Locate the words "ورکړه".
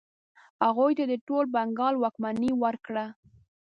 2.63-3.05